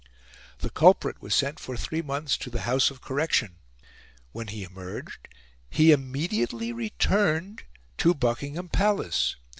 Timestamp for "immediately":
5.91-6.73